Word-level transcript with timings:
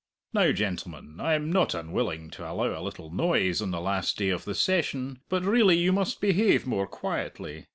Now 0.33 0.51
gentlemen, 0.51 1.19
I'm 1.19 1.51
not 1.51 1.75
unwilling 1.75 2.31
to 2.31 2.43
allow 2.51 2.75
a 2.75 2.81
little 2.81 3.11
noise 3.11 3.61
on 3.61 3.69
the 3.69 3.79
last 3.79 4.17
day 4.17 4.29
of 4.29 4.45
the 4.45 4.55
session, 4.55 5.19
but 5.29 5.43
really 5.45 5.77
you 5.77 5.91
must 5.91 6.19
behave 6.19 6.65
more 6.65 6.87
quietly. 6.87 7.67